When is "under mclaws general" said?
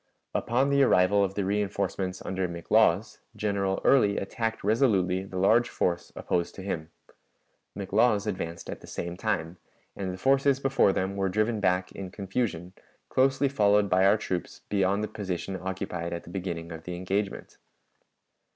2.25-3.79